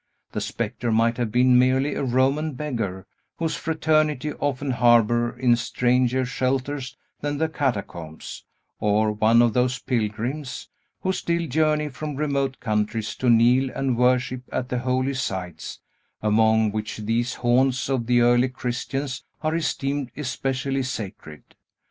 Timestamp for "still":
11.13-11.45